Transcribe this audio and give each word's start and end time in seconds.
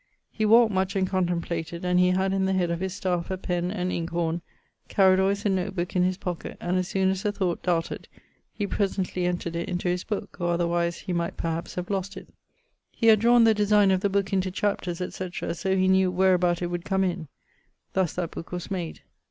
He 0.31 0.47
walked 0.47 0.71
much 0.73 0.95
and 0.95 1.07
contemplated, 1.07 1.85
and 1.85 1.99
he 1.99 2.09
had 2.09 2.33
in 2.33 2.45
the 2.45 2.53
head 2.53 2.71
of 2.71 2.79
his 2.79 2.95
staffe 2.95 3.29
a 3.29 3.37
pen 3.37 3.69
and 3.69 3.91
inke 3.91 4.09
horne, 4.09 4.41
carried 4.87 5.19
alwayes 5.19 5.45
a 5.45 5.49
note 5.49 5.75
booke 5.75 5.95
in 5.95 6.01
his 6.01 6.17
pocket, 6.17 6.57
and 6.59 6.75
as 6.77 6.87
soon 6.87 7.11
as 7.11 7.23
a 7.23 7.31
thought 7.31 7.61
darted, 7.61 8.07
he 8.51 8.65
presently 8.65 9.25
entred 9.27 9.55
it 9.55 9.69
into 9.69 9.87
his 9.89 10.03
booke, 10.03 10.37
or 10.41 10.49
otherwise 10.53 11.01
he 11.01 11.13
might 11.13 11.37
perhaps 11.37 11.75
have 11.75 11.91
lost 11.91 12.17
it. 12.17 12.27
He 12.91 13.05
had 13.09 13.19
drawne 13.19 13.43
the 13.45 13.53
designe 13.53 13.91
of 13.91 14.01
the 14.01 14.09
booke 14.09 14.33
into 14.33 14.49
chapters, 14.49 15.01
etc. 15.01 15.53
so 15.53 15.75
he 15.77 15.87
knew 15.87 16.09
whereabout 16.09 16.63
it 16.63 16.71
would 16.71 16.83
come 16.83 17.03
in. 17.03 17.27
Thus 17.93 18.13
that 18.13 18.31
booke 18.31 18.51
was 18.51 18.71
made. 18.71 19.01